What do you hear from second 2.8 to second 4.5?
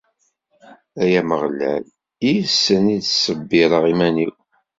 i ttṣebbireɣ iman-iw!